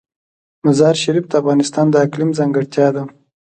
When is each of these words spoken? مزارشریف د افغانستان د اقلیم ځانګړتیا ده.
مزارشریف 0.65 1.25
د 1.27 1.33
افغانستان 1.41 1.85
د 1.91 1.95
اقلیم 2.05 2.29
ځانګړتیا 2.39 2.87
ده. 2.95 3.03